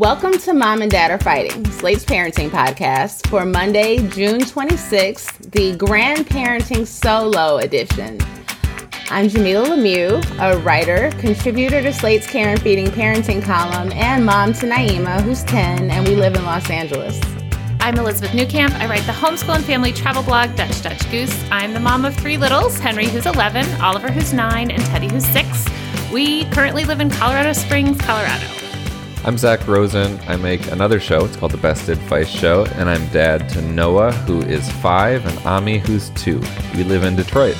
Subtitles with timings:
[0.00, 5.76] Welcome to Mom and Dad Are Fighting, Slate's parenting podcast for Monday, June 26th, the
[5.76, 8.18] Grandparenting Solo Edition.
[9.10, 14.54] I'm Jamilah Lemieux, a writer, contributor to Slate's Care and Feeding Parenting column, and mom
[14.54, 17.20] to Naima, who's 10, and we live in Los Angeles.
[17.80, 18.72] I'm Elizabeth Newcamp.
[18.80, 21.44] I write the homeschool and family travel blog Dutch Dutch Goose.
[21.50, 25.26] I'm the mom of three littles Henry, who's 11, Oliver, who's 9, and Teddy, who's
[25.26, 25.66] 6.
[26.10, 28.59] We currently live in Colorado Springs, Colorado.
[29.22, 30.18] I'm Zak Rosen.
[30.28, 31.26] I make another show.
[31.26, 35.38] It's called The Best Advice Show, and I'm dad to Noah, who is five, and
[35.46, 36.40] Ami, who's two.
[36.74, 37.56] We live in Detroit.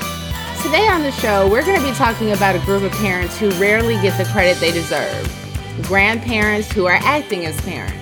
[0.62, 3.50] Today on the show, we're going to be talking about a group of parents who
[3.52, 5.36] rarely get the credit they deserve
[5.82, 7.96] grandparents who are acting as parents.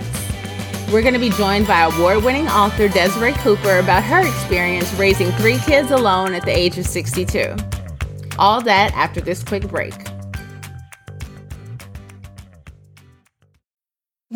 [0.92, 5.30] We're going to be joined by award winning author Desiree Cooper about her experience raising
[5.32, 7.54] three kids alone at the age of 62.
[8.38, 10.07] All that after this quick break.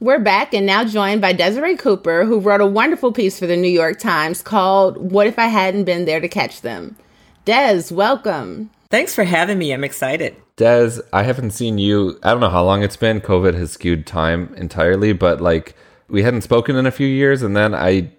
[0.00, 3.56] We're back and now joined by Desiree Cooper, who wrote a wonderful piece for the
[3.56, 6.96] New York Times called What If I Hadn't Been There to Catch Them?
[7.44, 8.70] Des, welcome.
[8.90, 9.72] Thanks for having me.
[9.72, 10.34] I'm excited.
[10.56, 12.18] Des, I haven't seen you.
[12.24, 13.20] I don't know how long it's been.
[13.20, 15.76] COVID has skewed time entirely, but like
[16.08, 18.10] we hadn't spoken in a few years, and then I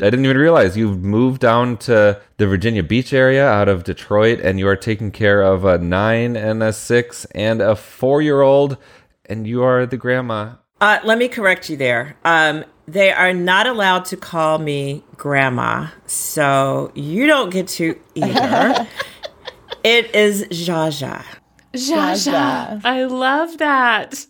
[0.00, 4.40] I didn't even realize you've moved down to the Virginia Beach area out of Detroit
[4.40, 8.40] and you are taking care of a nine and a six and a four year
[8.40, 8.78] old,
[9.26, 10.54] and you are the grandma.
[10.80, 12.16] Uh, let me correct you there.
[12.24, 18.86] Um, they are not allowed to call me grandma, so you don't get to either.
[19.82, 21.24] it is Jaja.
[21.72, 22.80] Jaja.
[22.84, 24.26] I love that.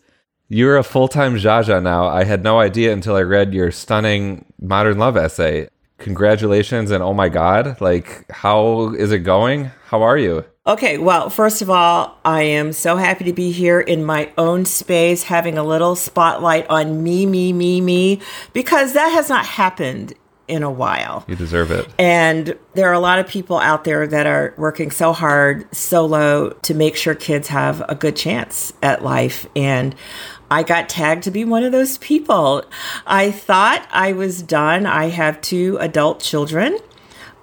[0.48, 2.06] You're a full time Jaja now.
[2.06, 5.68] I had no idea until I read your stunning modern love essay.
[6.04, 7.80] Congratulations and oh my God.
[7.80, 9.70] Like, how is it going?
[9.86, 10.44] How are you?
[10.66, 14.66] Okay, well, first of all, I am so happy to be here in my own
[14.66, 18.20] space, having a little spotlight on me, me, me, me,
[18.52, 20.12] because that has not happened
[20.46, 21.24] in a while.
[21.26, 21.88] You deserve it.
[21.98, 26.50] And there are a lot of people out there that are working so hard solo
[26.50, 29.46] to make sure kids have a good chance at life.
[29.56, 29.94] And
[30.50, 32.62] I got tagged to be one of those people.
[33.06, 34.86] I thought I was done.
[34.86, 36.78] I have two adult children,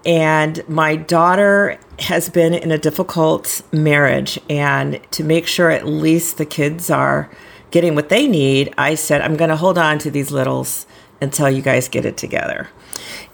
[0.05, 4.39] and my daughter has been in a difficult marriage.
[4.49, 7.29] And to make sure at least the kids are
[7.71, 10.85] getting what they need, I said, I'm going to hold on to these littles
[11.21, 12.67] until you guys get it together.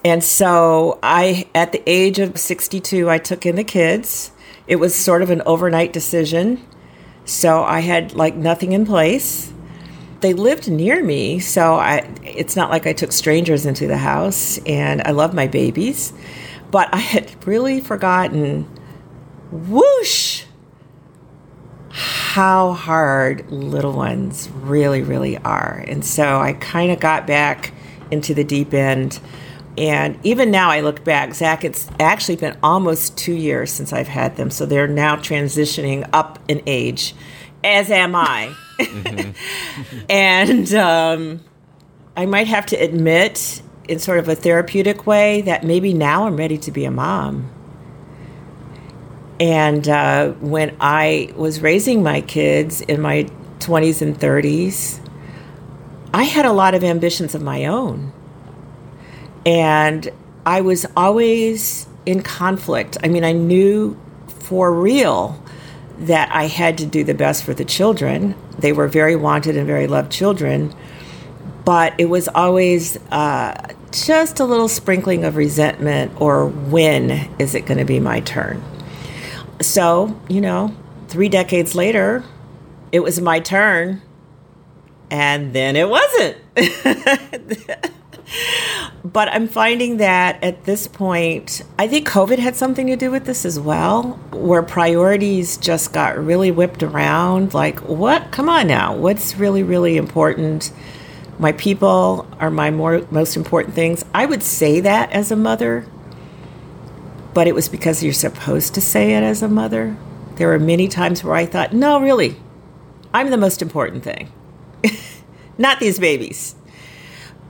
[0.04, 4.30] And so I, at the age of 62, I took in the kids.
[4.66, 6.64] It was sort of an overnight decision.
[7.24, 9.52] So I had like nothing in place.
[10.20, 14.58] They lived near me, so I it's not like I took strangers into the house
[14.66, 16.12] and I love my babies,
[16.72, 18.64] but I had really forgotten
[19.52, 20.44] whoosh
[21.90, 25.84] how hard little ones really really are.
[25.86, 27.72] And so I kind of got back
[28.10, 29.20] into the deep end
[29.78, 34.08] and even now, I look back, Zak, it's actually been almost two years since I've
[34.08, 34.50] had them.
[34.50, 37.14] So they're now transitioning up in age,
[37.62, 38.52] as am I.
[38.78, 40.00] mm-hmm.
[40.10, 41.40] and um,
[42.16, 46.36] I might have to admit, in sort of a therapeutic way, that maybe now I'm
[46.36, 47.48] ready to be a mom.
[49.38, 53.28] And uh, when I was raising my kids in my
[53.60, 55.07] 20s and 30s,
[56.12, 58.12] I had a lot of ambitions of my own.
[59.44, 60.10] And
[60.44, 62.96] I was always in conflict.
[63.02, 65.42] I mean, I knew for real
[65.98, 68.34] that I had to do the best for the children.
[68.58, 70.74] They were very wanted and very loved children,
[71.64, 77.66] but it was always uh, just a little sprinkling of resentment or when is it
[77.66, 78.62] going to be my turn?
[79.60, 80.74] So, you know,
[81.08, 82.24] three decades later,
[82.92, 84.00] it was my turn,
[85.10, 86.36] and then it wasn't.
[89.04, 93.24] but I'm finding that at this point, I think COVID had something to do with
[93.24, 97.54] this as well, where priorities just got really whipped around.
[97.54, 98.30] Like, what?
[98.30, 98.94] Come on now.
[98.94, 100.72] What's really, really important?
[101.38, 104.04] My people are my more, most important things.
[104.12, 105.86] I would say that as a mother,
[107.32, 109.96] but it was because you're supposed to say it as a mother.
[110.34, 112.36] There were many times where I thought, no, really,
[113.14, 114.32] I'm the most important thing,
[115.58, 116.54] not these babies.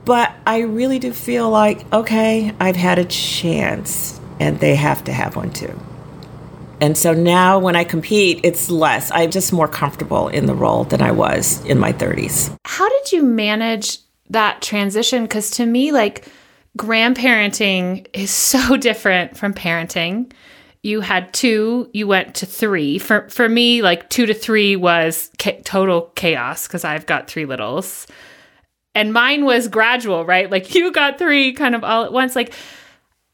[0.05, 5.13] But I really do feel like, okay, I've had a chance and they have to
[5.13, 5.79] have one too.
[6.81, 9.11] And so now when I compete, it's less.
[9.13, 12.55] I'm just more comfortable in the role than I was in my 30s.
[12.65, 15.23] How did you manage that transition?
[15.23, 16.25] Because to me, like,
[16.77, 20.31] grandparenting is so different from parenting.
[20.81, 22.99] You had two, you went to three.
[22.99, 27.45] For for me, like two to three was ca- total chaos because I've got three
[27.45, 28.07] littles
[28.95, 30.49] and mine was gradual, right?
[30.49, 32.35] Like you got three kind of all at once.
[32.35, 32.53] Like,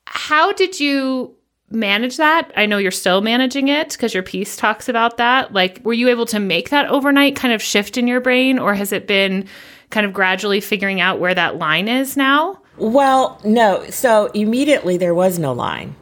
[0.05, 1.35] how did you
[1.71, 2.51] manage that?
[2.55, 5.53] I know you're still managing it because your piece talks about that.
[5.53, 8.73] Like, were you able to make that overnight kind of shift in your brain, or
[8.75, 9.47] has it been
[9.89, 12.61] kind of gradually figuring out where that line is now?
[12.77, 13.89] Well, no.
[13.89, 15.95] So immediately there was no line.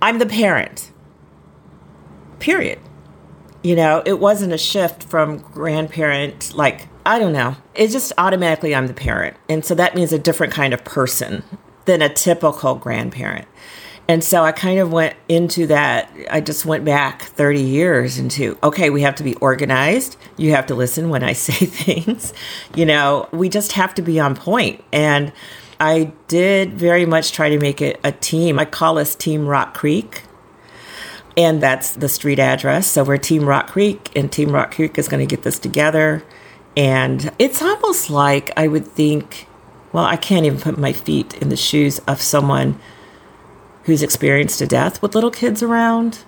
[0.00, 0.92] I'm the parent.
[2.38, 2.78] Period.
[3.62, 7.56] You know, it wasn't a shift from grandparent, like I don't know.
[7.74, 9.36] It's just automatically I'm the parent.
[9.48, 11.42] And so that means a different kind of person
[11.86, 13.48] than a typical grandparent.
[14.08, 16.10] And so I kind of went into that.
[16.30, 20.16] I just went back 30 years into, okay, we have to be organized.
[20.38, 22.32] You have to listen when I say things.
[22.74, 24.82] You know, we just have to be on point.
[24.92, 25.32] And
[25.80, 28.58] I did very much try to make it a team.
[28.58, 30.22] I call us Team Rock Creek.
[31.36, 32.88] And that's the street address.
[32.88, 36.24] So we're Team Rock Creek, and Team Rock Creek is going to get this together.
[36.76, 39.46] And it's almost like I would think,
[39.92, 42.80] well, I can't even put my feet in the shoes of someone
[43.84, 46.24] who's experienced a death with little kids around.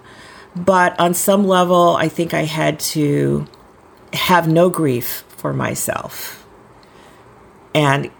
[0.54, 3.46] But on some level, I think I had to
[4.12, 6.40] have no grief for myself
[7.74, 8.10] and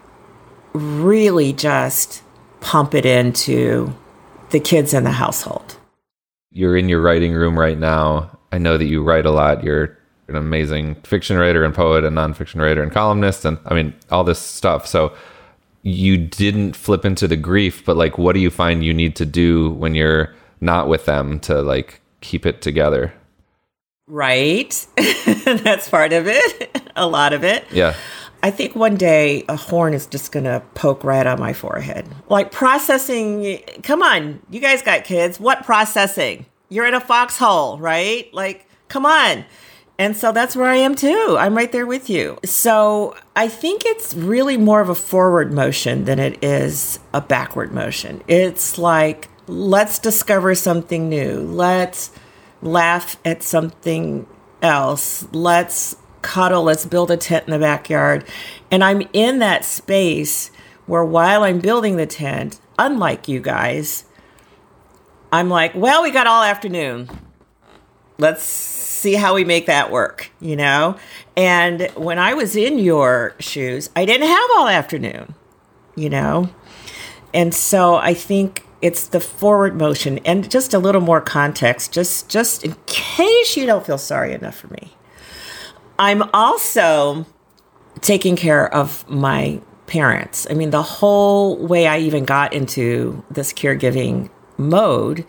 [0.72, 2.22] really just
[2.61, 3.94] pump it into
[4.50, 5.76] the kids in the household.
[6.50, 8.38] You're in your writing room right now.
[8.52, 9.62] I know that you write a lot.
[9.62, 9.96] You're
[10.28, 14.25] an amazing fiction writer and poet and nonfiction writer and columnist and I mean all
[14.25, 14.87] this stuff.
[14.87, 15.12] So
[15.82, 19.26] you didn't flip into the grief, but like what do you find you need to
[19.26, 23.12] do when you're not with them to like keep it together?
[24.06, 24.87] Right.
[25.44, 26.82] That's part of it.
[26.96, 27.64] a lot of it.
[27.72, 27.94] Yeah.
[28.43, 32.09] I think one day a horn is just going to poke right on my forehead.
[32.29, 35.39] Like processing, come on, you guys got kids.
[35.39, 36.47] What processing?
[36.69, 38.33] You're in a foxhole, right?
[38.33, 39.45] Like, come on.
[39.99, 41.37] And so that's where I am too.
[41.39, 42.39] I'm right there with you.
[42.43, 47.73] So I think it's really more of a forward motion than it is a backward
[47.73, 48.23] motion.
[48.27, 51.41] It's like, let's discover something new.
[51.41, 52.13] Let's
[52.63, 54.27] laugh at something
[54.63, 55.27] else.
[55.32, 56.65] Let's cuddle.
[56.65, 58.24] Let's build a tent in the backyard.
[58.70, 60.50] And I'm in that space
[60.86, 64.05] where while I'm building the tent, unlike you guys,
[65.32, 67.08] I'm like, well, we got all afternoon.
[68.19, 70.96] Let's see how we make that work, you know?
[71.36, 75.34] And when I was in your shoes, I didn't have all afternoon,
[75.96, 76.50] you know?
[77.32, 82.31] And so I think it's the forward motion and just a little more context just
[82.31, 84.93] just in case you don't feel sorry enough for me.
[86.01, 87.27] I'm also
[88.01, 90.47] taking care of my parents.
[90.49, 95.27] I mean, the whole way I even got into this caregiving mode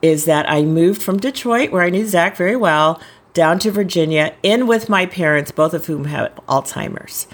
[0.00, 2.98] is that I moved from Detroit, where I knew Zak very well,
[3.34, 7.26] down to Virginia, in with my parents, both of whom have Alzheimer's.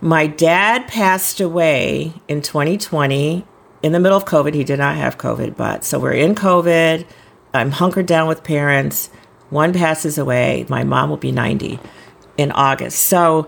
[0.00, 3.44] My dad passed away in 2020
[3.82, 4.54] in the middle of COVID.
[4.54, 7.04] He did not have COVID, but so we're in COVID.
[7.52, 9.10] I'm hunkered down with parents.
[9.50, 10.66] One passes away.
[10.68, 11.80] My mom will be 90
[12.38, 13.00] in August.
[13.00, 13.46] So,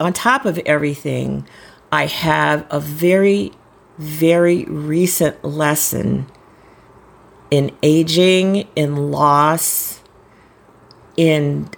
[0.00, 1.46] on top of everything,
[1.92, 3.52] I have a very,
[3.98, 6.26] very recent lesson
[7.50, 10.00] in aging, in loss,
[11.16, 11.68] in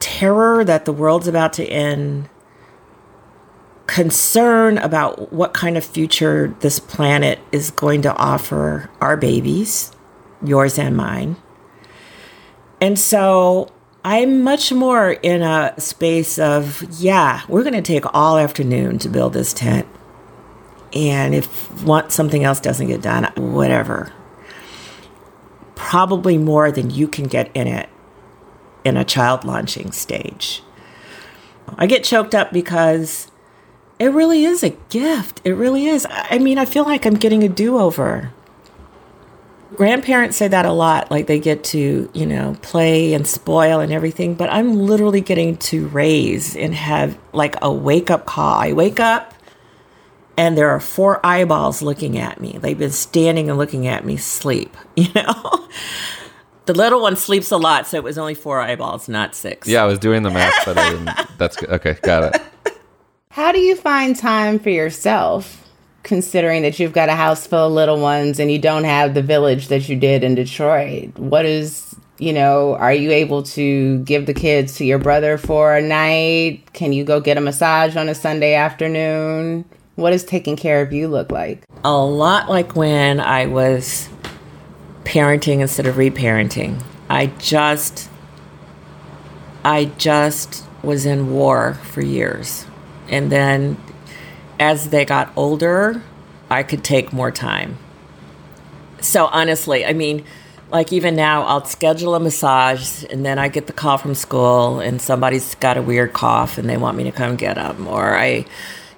[0.00, 2.28] terror that the world's about to end,
[3.86, 9.92] concern about what kind of future this planet is going to offer our babies,
[10.42, 11.36] yours and mine.
[12.80, 13.70] And so
[14.10, 19.08] I'm much more in a space of, yeah, we're going to take all afternoon to
[19.10, 19.86] build this tent.
[20.94, 24.10] And if want, something else doesn't get done, whatever.
[25.74, 27.90] Probably more than you can get in it
[28.82, 30.62] in a child launching stage.
[31.76, 33.30] I get choked up because
[33.98, 35.42] it really is a gift.
[35.44, 36.06] It really is.
[36.08, 38.32] I mean, I feel like I'm getting a do over.
[39.74, 43.92] Grandparents say that a lot, like they get to, you know, play and spoil and
[43.92, 48.54] everything, but I'm literally getting to raise and have like a wake up call.
[48.54, 49.34] I wake up
[50.38, 52.56] and there are four eyeballs looking at me.
[52.60, 55.68] They've been standing and looking at me sleep, you know?
[56.66, 59.66] the little one sleeps a lot, so it was only four eyeballs, not six.
[59.66, 61.38] Yeah, I was doing the math, but I didn't.
[61.38, 61.70] That's good.
[61.70, 62.42] Okay, got it.
[63.30, 65.67] How do you find time for yourself,
[66.08, 69.22] considering that you've got a house full of little ones and you don't have the
[69.22, 71.16] village that you did in Detroit?
[71.18, 75.76] What is, you know, are you able to give the kids to your brother for
[75.76, 76.72] a night?
[76.72, 79.66] Can you go get a massage on a Sunday afternoon?
[79.96, 81.62] What does taking care of you look like?
[81.84, 84.08] A lot like when I was
[85.04, 86.82] parenting instead of reparenting.
[87.10, 88.08] I just
[89.64, 92.64] I just was in war for years.
[93.08, 93.76] And then
[94.58, 96.02] as they got older,
[96.50, 97.78] I could take more time.
[99.00, 100.24] So honestly, I mean,
[100.70, 104.80] like even now, I'll schedule a massage and then I get the call from school
[104.80, 107.86] and somebody's got a weird cough and they want me to come get them.
[107.86, 108.44] Or I,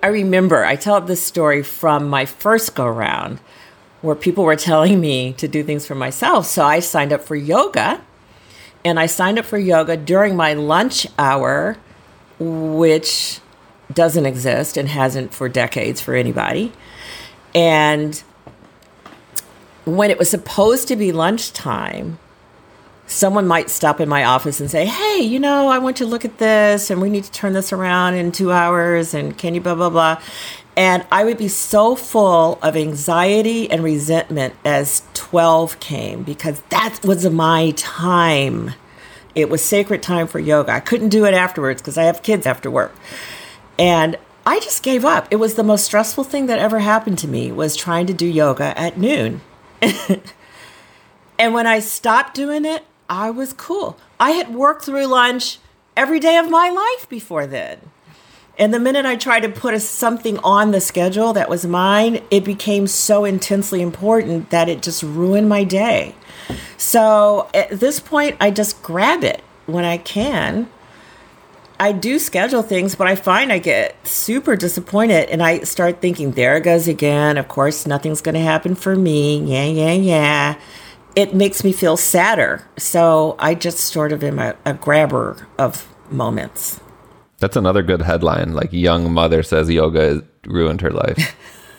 [0.03, 3.39] I remember, I tell this story from my first go round
[4.03, 6.47] where people were telling me to do things for myself.
[6.47, 8.03] So I signed up for yoga
[8.85, 11.77] and I signed up for yoga during my lunch hour,
[12.39, 13.41] which
[13.93, 16.73] doesn't exist and hasn't for decades for anybody.
[17.55, 18.23] And
[19.85, 22.19] when it was supposed to be lunchtime,
[23.07, 26.11] someone might stop in my office and say, Hey, you know, I want you to
[26.11, 29.55] look at this and we need to turn this around in two hours and can
[29.55, 30.23] you blah, blah, blah.
[30.77, 37.01] And I would be so full of anxiety and resentment as 12 came because that
[37.05, 38.73] was my time.
[39.35, 40.73] It was sacred time for yoga.
[40.73, 42.95] I couldn't do it afterwards because I have kids after work.
[43.81, 45.27] And I just gave up.
[45.31, 48.27] It was the most stressful thing that ever happened to me was trying to do
[48.27, 49.41] yoga at noon.
[51.39, 53.97] and when I stopped doing it, I was cool.
[54.21, 55.59] I had worked through lunch
[55.97, 57.79] every day of my life before then.
[58.59, 62.23] And the minute I tried to put a, something on the schedule that was mine,
[62.31, 66.15] it became so intensely important that it just ruined my day.
[66.77, 70.69] So at this point, I just grab it when I can
[71.81, 76.33] I do schedule things, but I find I get super disappointed and I start thinking,
[76.33, 77.39] there it goes again.
[77.39, 79.39] Of course, nothing's going to happen for me.
[79.39, 80.61] Yeah, yeah, yeah.
[81.17, 82.69] It makes me feel sadder.
[82.77, 86.81] So I just sort of am a, a grabber of moments.
[87.39, 88.53] That's another good headline.
[88.53, 91.35] Like, young mother says yoga ruined her life.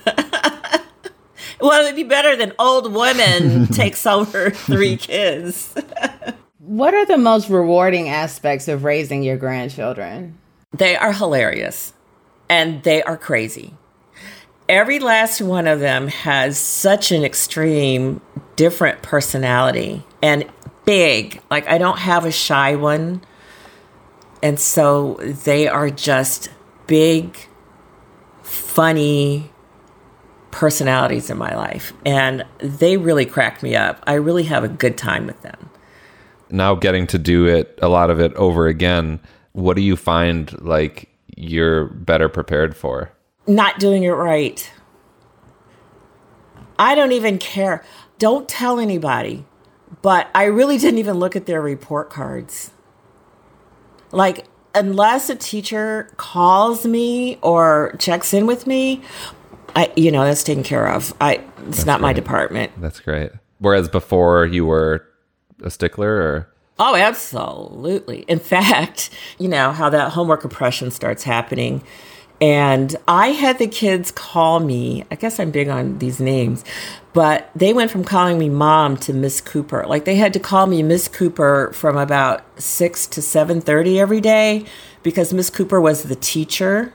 [1.61, 5.75] well, it'd be better than old woman takes over three kids.
[6.71, 10.37] What are the most rewarding aspects of raising your grandchildren?
[10.71, 11.91] They are hilarious
[12.47, 13.73] and they are crazy.
[14.69, 18.21] Every last one of them has such an extreme,
[18.55, 20.49] different personality and
[20.85, 21.41] big.
[21.51, 23.21] Like, I don't have a shy one.
[24.41, 26.47] And so they are just
[26.87, 27.37] big,
[28.43, 29.51] funny
[30.51, 31.91] personalities in my life.
[32.05, 34.01] And they really crack me up.
[34.07, 35.70] I really have a good time with them
[36.51, 39.19] now getting to do it a lot of it over again
[39.53, 43.11] what do you find like you're better prepared for?
[43.47, 44.71] Not doing it right.
[46.79, 47.83] I don't even care.
[48.17, 49.45] Don't tell anybody
[50.01, 52.71] but i really didn't even look at their report cards.
[54.11, 59.01] Like unless a teacher calls me or checks in with me
[59.75, 61.13] i you know that's taken care of.
[61.19, 62.07] I it's that's not great.
[62.07, 62.71] my department.
[62.81, 63.31] That's great.
[63.59, 65.05] Whereas before you were
[65.61, 66.47] a stickler or
[66.79, 68.21] Oh, absolutely.
[68.27, 71.83] In fact, you know how that homework oppression starts happening.
[72.41, 75.05] And I had the kids call me.
[75.11, 76.65] I guess I'm big on these names,
[77.13, 79.85] but they went from calling me mom to Miss Cooper.
[79.85, 84.21] Like they had to call me Miss Cooper from about six to seven thirty every
[84.21, 84.65] day
[85.03, 86.91] because Miss Cooper was the teacher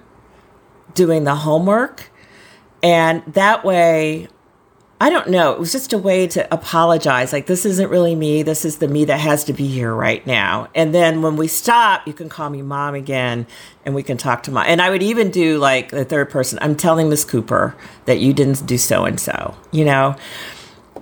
[0.94, 2.10] doing the homework,
[2.82, 4.26] and that way
[4.98, 5.52] I don't know.
[5.52, 7.30] It was just a way to apologize.
[7.30, 8.42] Like, this isn't really me.
[8.42, 10.68] This is the me that has to be here right now.
[10.74, 13.46] And then when we stop, you can call me mom again
[13.84, 14.64] and we can talk to mom.
[14.66, 17.76] And I would even do like the third person I'm telling Miss Cooper
[18.06, 20.16] that you didn't do so and so, you know?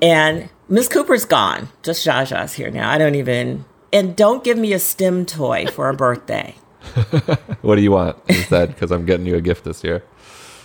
[0.02, 1.68] And Miss Cooper's gone.
[1.84, 2.90] Just Jaja's here now.
[2.90, 3.64] I don't even.
[3.92, 6.56] And don't give me a STEM toy for a birthday.
[7.62, 8.16] what do you want?
[8.26, 10.02] Is that because I'm getting you a gift this year?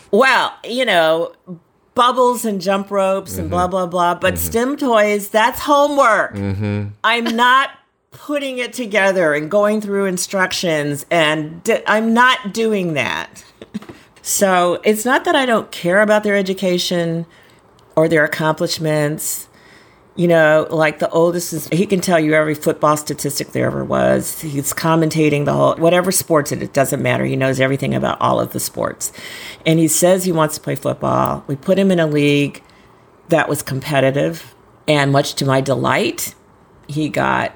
[0.09, 1.33] Well, you know,
[1.96, 4.15] bubbles and jump ropes and blah blah blah.
[4.15, 4.46] But mm-hmm.
[4.46, 6.36] STEM toys, that's homework.
[6.36, 6.89] Mm-hmm.
[7.03, 7.72] I'm not
[8.12, 13.43] putting it together and going through instructions, and d- I'm not doing that.
[14.22, 17.25] so it's not that I don't care about their education
[17.96, 19.49] or their accomplishments.
[20.19, 23.85] You know, like the oldest is, he can tell you every football statistic there ever
[23.85, 24.41] was.
[24.41, 27.23] He's commentating the whole, whatever sports it, it doesn't matter.
[27.23, 29.13] He knows everything about all of the sports.
[29.65, 31.45] And he says he wants to play football.
[31.47, 32.61] We put him in a league
[33.29, 34.53] that was competitive.
[34.89, 36.35] And much to my delight,
[36.89, 37.55] he got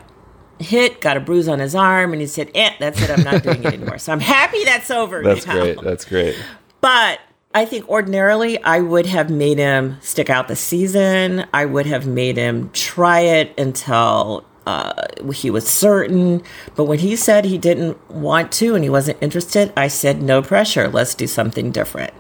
[0.60, 3.44] hit, got a bruise on his arm, and he said, eh, that's it, I'm not
[3.44, 3.98] doing it anymore.
[3.98, 5.60] So I'm happy that's over That's now.
[5.60, 5.82] great.
[5.82, 6.42] That's great.
[6.80, 7.20] But
[7.54, 11.46] I think ordinarily I would have made him stick out the season.
[11.54, 16.42] I would have made him try it until uh, he was certain.
[16.76, 20.42] But when he said he didn't want to and he wasn't interested, I said, no
[20.42, 20.88] pressure.
[20.88, 22.14] Let's do something different.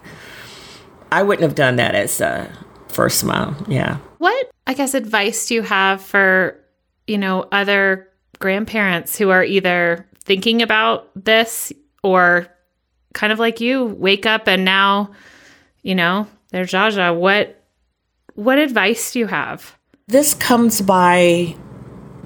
[1.12, 2.52] I wouldn't have done that as a
[2.90, 3.66] first mom.
[3.68, 3.98] Yeah.
[4.20, 6.60] What, I guess, advice do you have for,
[7.08, 8.08] you know, other
[8.40, 11.74] grandparents who are either thinking about this
[12.04, 12.48] or
[13.14, 15.12] kind of like you, wake up and now,
[15.82, 17.18] you know, they're Jaja.
[17.18, 17.64] What,
[18.36, 19.78] what advice do you have?
[20.08, 21.56] this comes by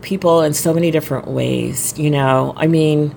[0.02, 3.16] people in so many different ways you know i mean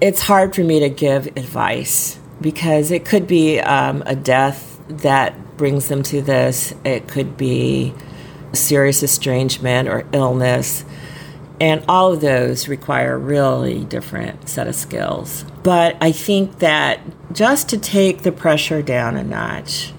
[0.00, 5.56] it's hard for me to give advice because it could be um, a death that
[5.56, 7.92] brings them to this it could be
[8.52, 10.84] serious estrangement or illness
[11.60, 16.98] and all of those require a really different set of skills but i think that
[17.32, 19.92] just to take the pressure down a notch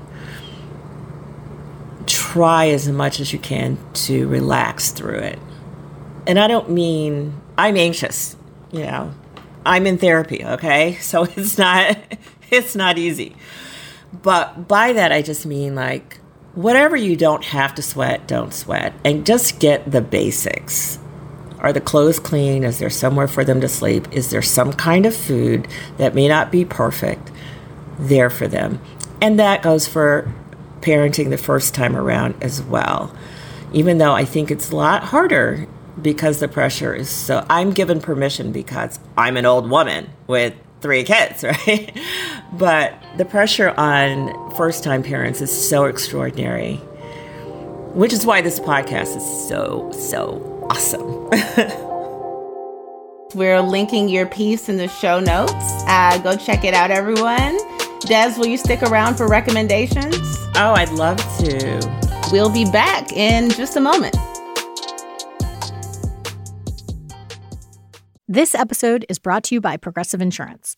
[2.10, 5.40] try as much as you can to relax through it.
[6.28, 8.36] And I don't mean I'm anxious,
[8.72, 9.14] you know.
[9.66, 10.96] I'm in therapy, okay?
[11.02, 11.98] So it's not
[12.52, 13.36] it's not easy.
[14.22, 16.20] But by that I just mean like
[16.56, 21.00] whatever you don't have to sweat, don't sweat and just get the basics.
[21.60, 22.64] Are the clothes clean?
[22.64, 24.08] Is there somewhere for them to sleep?
[24.12, 25.68] Is there some kind of food
[25.98, 27.32] that may not be perfect
[27.98, 28.82] there for them?
[29.22, 30.34] And that goes for
[30.82, 33.14] parenting the first time around as well.
[33.74, 35.68] Even though I think it's a lot harder
[36.02, 37.46] because the pressure is so.
[37.50, 41.98] I'm given permission because I'm an old woman with three kids, right?
[42.54, 46.76] but the pressure on first time parents is so extraordinary,
[47.94, 51.30] which is why this podcast is so, so awesome.
[53.36, 55.54] We're linking your piece in the show notes.
[55.88, 57.58] Uh, go check it out, everyone.
[58.02, 60.16] Des, will you stick around for recommendations?
[60.56, 62.30] oh, I'd love to.
[62.32, 64.16] We'll be back in just a moment.
[68.28, 70.78] This episode is brought to you by Progressive Insurance.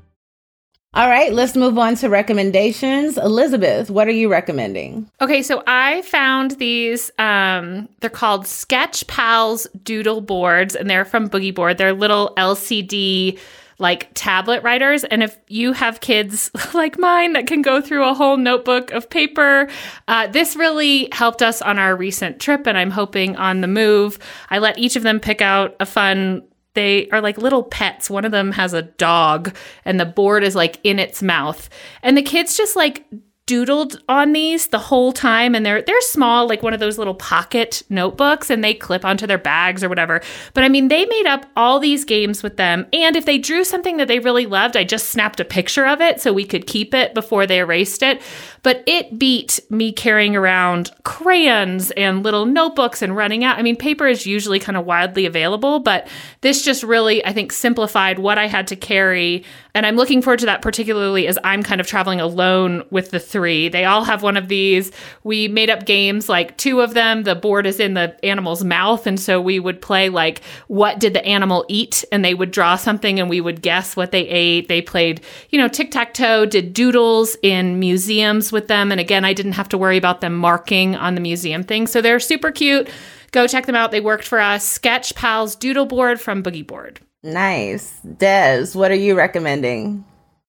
[0.93, 3.17] All right, let's move on to recommendations.
[3.17, 5.09] Elizabeth, what are you recommending?
[5.21, 7.09] Okay, so I found these.
[7.17, 11.77] Um, they're called Sketch Pals Doodle Boards, and they're from Boogie Board.
[11.77, 13.39] They're little LCD
[13.81, 15.05] like tablet writers.
[15.05, 19.09] And if you have kids like mine that can go through a whole notebook of
[19.09, 19.69] paper,
[20.09, 22.67] uh, this really helped us on our recent trip.
[22.67, 26.43] And I'm hoping on the move, I let each of them pick out a fun
[26.73, 28.09] they are like little pets.
[28.09, 29.55] One of them has a dog
[29.85, 31.69] and the board is like in its mouth.
[32.01, 33.05] And the kids just like
[33.51, 37.13] doodled on these the whole time and they're they're small like one of those little
[37.13, 40.21] pocket notebooks and they clip onto their bags or whatever.
[40.53, 43.65] But i mean they made up all these games with them and if they drew
[43.65, 46.65] something that they really loved i just snapped a picture of it so we could
[46.65, 48.21] keep it before they erased it.
[48.63, 53.57] But it beat me carrying around crayons and little notebooks and running out.
[53.57, 56.07] I mean paper is usually kind of widely available but
[56.41, 60.39] this just really i think simplified what i had to carry and i'm looking forward
[60.39, 63.69] to that particularly as i'm kind of traveling alone with the three.
[63.69, 64.91] They all have one of these.
[65.23, 67.23] We made up games like two of them.
[67.23, 69.07] The board is in the animal's mouth.
[69.07, 72.03] And so we would play like, what did the animal eat?
[72.11, 74.67] And they would draw something and we would guess what they ate.
[74.67, 78.91] They played, you know, tic tac toe, did doodles in museums with them.
[78.91, 81.87] And again, I didn't have to worry about them marking on the museum thing.
[81.87, 82.89] So they're super cute.
[83.31, 83.91] Go check them out.
[83.91, 84.67] They worked for us.
[84.67, 86.99] Sketch Pals Doodle Board from Boogie Board.
[87.23, 87.99] Nice.
[87.99, 90.05] Des, what are you recommending?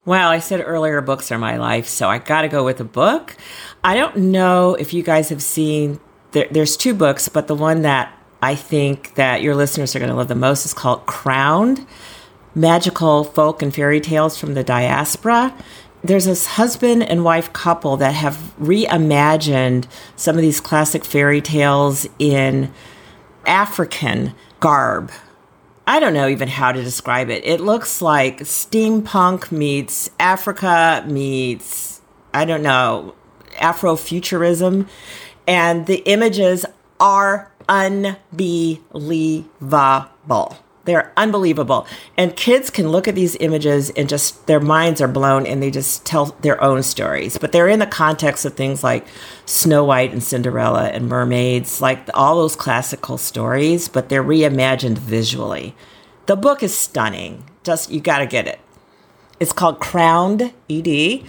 [0.06, 2.84] Well, I said earlier books are my life, so I got to go with a
[2.84, 3.36] book.
[3.84, 6.00] I don't know if you guys have seen
[6.32, 10.10] there, there's two books, but the one that I think that your listeners are going
[10.10, 11.86] to love the most is called Crowned:
[12.54, 15.54] Magical Folk and Fairy Tales from the Diaspora.
[16.02, 22.08] There's this husband and wife couple that have reimagined some of these classic fairy tales
[22.18, 22.72] in
[23.46, 25.12] African garb
[25.86, 27.44] I don't know even how to describe it.
[27.44, 32.00] It looks like steampunk meets Africa meets,
[32.32, 33.14] I don't know,
[33.54, 34.88] Afrofuturism.
[35.46, 36.64] And the images
[37.00, 38.16] are unbelievable.
[40.84, 41.86] They're unbelievable.
[42.16, 45.70] And kids can look at these images and just their minds are blown and they
[45.70, 47.38] just tell their own stories.
[47.38, 49.06] But they're in the context of things like
[49.46, 55.74] Snow White and Cinderella and mermaids, like all those classical stories, but they're reimagined visually.
[56.26, 57.44] The book is stunning.
[57.62, 58.58] Just you got to get it.
[59.38, 61.22] It's called Crowned ED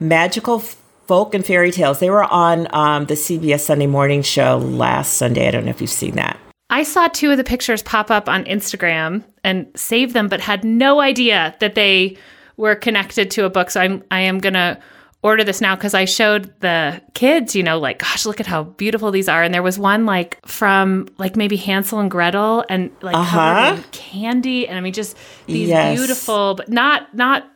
[0.00, 2.00] Magical Folk and Fairy Tales.
[2.00, 5.46] They were on um, the CBS Sunday Morning Show last Sunday.
[5.46, 6.38] I don't know if you've seen that.
[6.68, 10.64] I saw two of the pictures pop up on Instagram and save them, but had
[10.64, 12.16] no idea that they
[12.56, 13.70] were connected to a book.
[13.70, 14.80] So I'm I am gonna
[15.22, 18.64] order this now because I showed the kids, you know, like, gosh, look at how
[18.64, 19.42] beautiful these are.
[19.42, 23.70] And there was one like from like maybe Hansel and Gretel and like uh-huh.
[23.70, 24.68] covered in candy.
[24.68, 25.96] And I mean, just these yes.
[25.96, 27.48] beautiful, but not not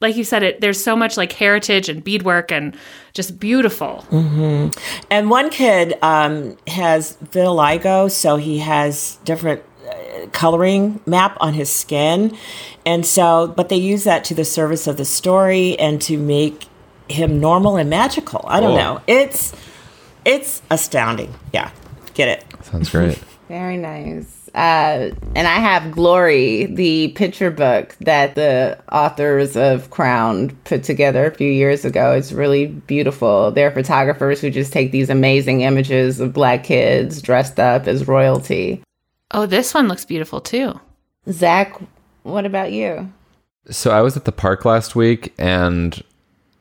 [0.00, 2.76] like you said it there's so much like heritage and beadwork and
[3.12, 4.04] just beautiful.
[4.10, 4.78] Mm-hmm.
[5.10, 11.70] and one kid um, has vitiligo so he has different uh, coloring map on his
[11.70, 12.36] skin.
[12.86, 16.66] And so but they use that to the service of the story and to make
[17.08, 18.44] him normal and magical.
[18.46, 19.00] I don't know.
[19.06, 19.52] It's
[20.24, 21.34] it's astounding.
[21.52, 21.70] Yeah.
[22.14, 22.44] Get it.
[22.64, 23.18] Sounds great.
[23.48, 30.50] Very nice uh, and I have Glory, the picture book that the authors of Crown
[30.64, 32.12] put together a few years ago.
[32.12, 33.50] It's really beautiful.
[33.50, 38.82] They're photographers who just take these amazing images of black kids dressed up as royalty.
[39.30, 40.78] Oh, this one looks beautiful too.
[41.30, 41.80] Zak,
[42.22, 43.12] what about you?
[43.70, 46.02] So I was at the park last week and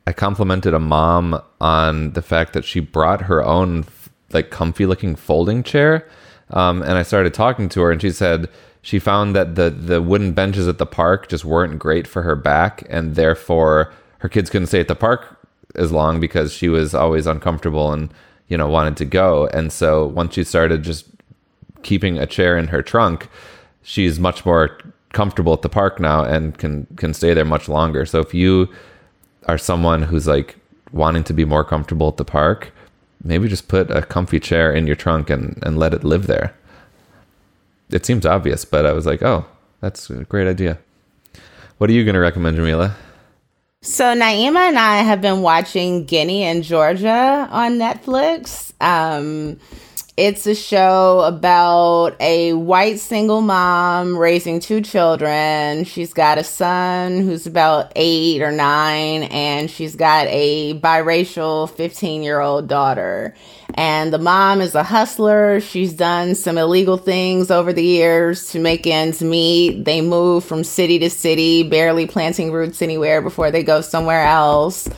[0.06, 3.86] I complimented a mom on the fact that she brought her own
[4.32, 6.08] like comfy looking folding chair
[6.52, 8.50] um, and I started talking to her, and she said
[8.82, 12.36] she found that the the wooden benches at the park just weren't great for her
[12.36, 15.38] back, and therefore her kids couldn't stay at the park
[15.76, 18.14] as long because she was always uncomfortable and
[18.48, 19.48] you know wanted to go.
[19.48, 21.06] And so once she started just
[21.84, 23.30] keeping a chair in her trunk,
[23.82, 24.78] she's much more
[25.14, 28.06] comfortable at the park now and can can stay there much longer.
[28.06, 28.70] So if you
[29.48, 30.56] are someone who's like
[30.92, 32.72] wanting to be more comfortable at the park,
[33.24, 36.56] maybe just put a comfy chair in your trunk and, and let it live there.
[37.90, 39.46] It seems obvious, but I was like, oh,
[39.82, 40.78] that's a great idea.
[41.78, 42.94] What are you going to recommend, Jamilah?
[43.82, 48.74] So Naima and I have been watching Ginny and Georgia on Netflix.
[48.82, 49.60] Um,
[50.20, 55.86] It's a show about a white single mom raising two children.
[55.86, 62.22] She's got a son who's about eight or nine, and she's got a biracial 15
[62.22, 63.34] year old daughter.
[63.76, 65.62] And the mom is a hustler.
[65.62, 69.86] She's done some illegal things over the years to make ends meet.
[69.86, 74.90] They move from city to city, barely planting roots anywhere before they go somewhere else.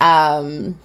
[0.00, 0.76] Um,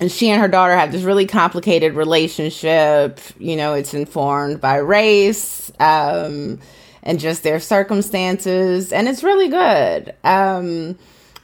[0.00, 3.20] and she and her daughter have this really complicated relationship.
[3.38, 6.60] You know, it's informed by race um,
[7.02, 10.14] and just their circumstances, and it's really good.
[10.24, 10.98] Um,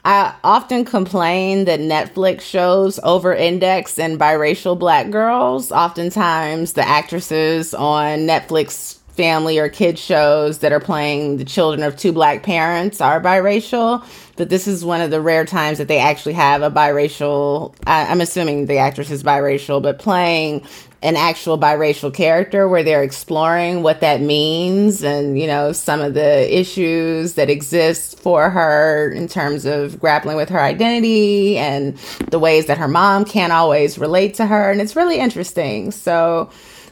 [0.04, 5.70] I often complain that Netflix shows over index in biracial black girls.
[5.70, 11.96] Oftentimes, the actresses on Netflix family or kid shows that are playing the children of
[11.96, 14.04] two black parents are biracial
[14.36, 18.06] but this is one of the rare times that they actually have a biracial I,
[18.06, 20.66] i'm assuming the actress is biracial but playing
[21.02, 26.14] an actual biracial character where they're exploring what that means and you know some of
[26.14, 31.98] the issues that exist for her in terms of grappling with her identity and
[32.30, 34.70] the ways that her mom can't always relate to her.
[34.70, 35.90] And it's really interesting.
[35.90, 36.50] So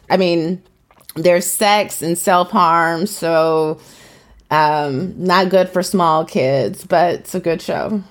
[0.09, 0.61] i mean
[1.17, 3.79] there's sex and self-harm so
[4.51, 8.03] um not good for small kids but it's a good show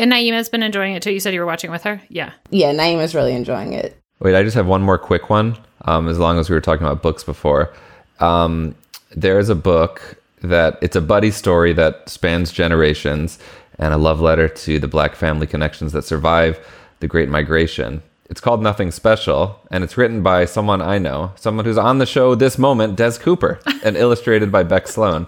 [0.00, 1.12] And Naima's been enjoying it too.
[1.12, 2.00] You said you were watching with her?
[2.08, 2.32] Yeah.
[2.50, 5.56] yeah naima's really enjoying it Wait, I just have one more quick one.
[5.82, 7.72] Um, as long as we were talking about books before,
[8.18, 8.74] um,
[9.14, 13.38] there's a book that it's a buddy story that spans generations
[13.78, 16.58] and a love letter to the black family connections that survive
[16.98, 18.02] the Great Migration.
[18.28, 22.04] It's called Nothing Special, and it's written by someone I know, someone who's on the
[22.04, 25.26] show this moment, Des Cooper, and illustrated by Bec Sloane.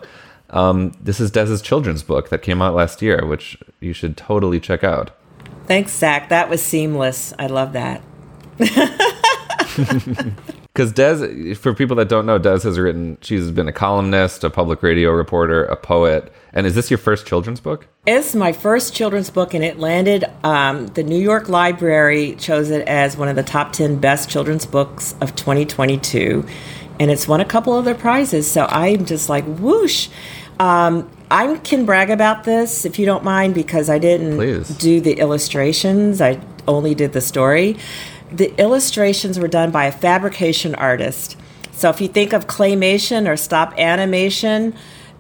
[0.51, 4.61] Um, this is Des's children's book that came out last year, which you should totally
[4.61, 5.13] check out.
[5.67, 6.29] Thanks, Zak.
[6.29, 7.33] That was seamless.
[7.39, 8.03] I love that.
[10.81, 14.49] Because Des, for people that don't know, Des has written, she's been a columnist, a
[14.49, 16.33] public radio reporter, a poet.
[16.55, 17.87] And is this your first children's book?
[18.07, 20.25] It's my first children's book, and it landed.
[20.43, 24.65] Um, the New York Library chose it as one of the top 10 best children's
[24.65, 26.47] books of 2022.
[26.99, 28.51] And it's won a couple other prizes.
[28.51, 30.09] So I'm just like, whoosh.
[30.59, 34.69] Um, I can brag about this if you don't mind, because I didn't Please.
[34.79, 37.77] do the illustrations, I only did the story.
[38.33, 41.37] The illustrations were done by a fabrication artist.
[41.73, 44.75] So if you think of claymation or stop animation,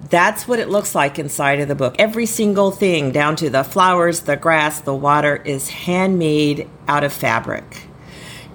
[0.09, 1.96] that's what it looks like inside of the book.
[1.99, 7.12] Every single thing, down to the flowers, the grass, the water, is handmade out of
[7.12, 7.83] fabric.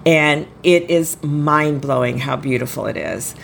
[0.05, 3.35] And it is mind blowing how beautiful it is.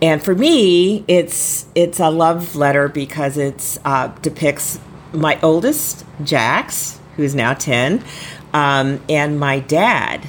[0.00, 4.78] And for me, it's it's a love letter because it uh, depicts
[5.12, 8.04] my oldest, Jax, who's now ten,
[8.52, 10.28] um, and my dad,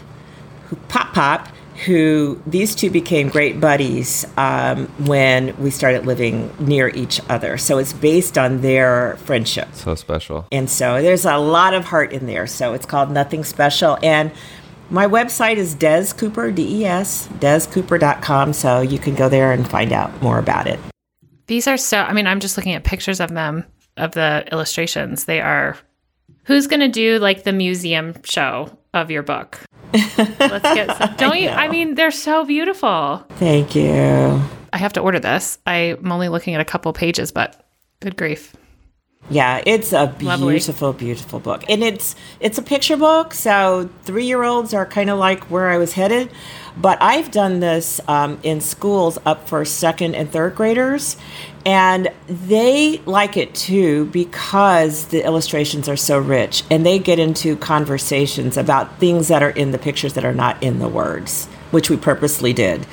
[0.70, 1.48] who Pop Pop,
[1.86, 7.58] who these two became great buddies um, when we started living near each other.
[7.58, 9.70] So it's based on their friendship.
[9.74, 10.46] So special.
[10.52, 12.48] And so there's a lot of heart in there.
[12.48, 13.98] So it's called Nothing Special.
[14.04, 14.32] And
[14.90, 18.54] my website is Des Cooper, D E S, descooper.com.
[18.54, 20.80] So you can go there and find out more about it.
[21.48, 23.66] These are so, I mean, I'm just looking at pictures of them,
[23.98, 25.26] of the illustrations.
[25.26, 25.78] They are,
[26.44, 29.60] who's going to do like the museum show of your book?
[29.94, 31.16] Let's get some.
[31.18, 31.50] Don't you?
[31.50, 33.26] I mean, they're so beautiful.
[33.32, 34.42] Thank you.
[34.72, 35.58] I have to order this.
[35.66, 37.66] I'm only looking at a couple pages, but
[38.00, 38.56] good grief.
[39.30, 40.56] Yeah, it's a Lovely.
[40.56, 43.36] beautiful, beautiful book, and it's it's a picture book.
[43.36, 46.32] So three year olds are kind of like where I was headed,
[46.76, 51.16] but I've done this um, in schools up for second and third graders,
[51.64, 57.56] and they like it too because the illustrations are so rich, and they get into
[57.58, 61.92] conversations about things that are in the pictures that are not in the words, which
[61.92, 62.88] we purposely did,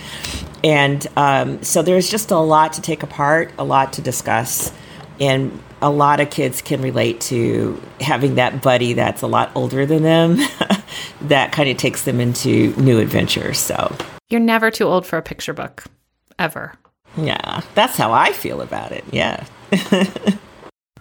[0.62, 4.70] and um, so there's just a lot to take apart, a lot to discuss
[5.18, 9.84] and a lot of kids can relate to having that buddy that's a lot older
[9.86, 10.36] than them
[11.22, 13.94] that kind of takes them into new adventures so
[14.30, 15.84] You're never too old for a picture book,
[16.38, 16.72] ever.
[17.16, 19.44] yeah that's how i feel about it yeah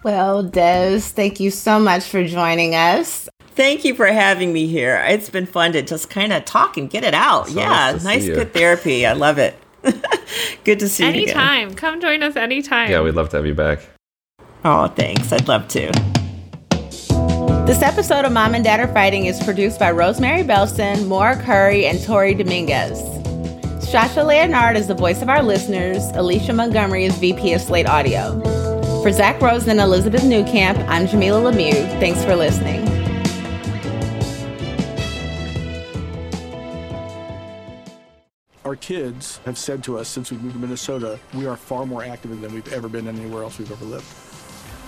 [0.02, 3.28] Well, Des, thank you so much for joining us.
[3.56, 6.88] thank you for having me here it's been fun to just kind of talk and
[6.90, 9.56] get it out So yeah nice nice good therapy i love it
[10.64, 11.22] good to see you again.
[11.22, 11.74] Anytime.
[11.76, 12.90] Come join us anytime.
[12.90, 13.78] Yeah, we'd love to have you back.
[14.68, 15.92] Oh thanks i'd love to
[17.68, 21.86] This episode of Mom and Dad Are Fighting is produced by Rosemary Belson, Maura Currie,
[21.86, 23.00] and Tori Dominguez.
[23.86, 26.02] Shasha Leonard is the voice of our listeners.
[26.14, 28.40] Alicia Montgomery is VP of Slate Audio.
[29.02, 31.88] For Zak Rosen and Elizabeth Newcamp, I'm Jamilah Lemieux.
[32.00, 32.82] Thanks for listening.
[38.64, 42.02] Our kids have said to us since we moved to Minnesota, we are far more
[42.02, 44.06] active than we've ever been anywhere else we've ever lived.